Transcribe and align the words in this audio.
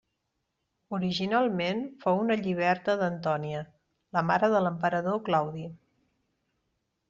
Originalment 0.97 1.83
fou 2.05 2.23
una 2.23 2.39
lliberta 2.47 2.97
d'Antònia, 3.03 3.61
la 4.19 4.27
mare 4.33 4.53
de 4.57 4.65
l'emperador 4.67 5.23
Claudi. 5.31 5.71